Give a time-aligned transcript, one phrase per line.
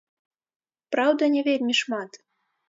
[0.95, 2.11] Праўда, не вельмі шмат.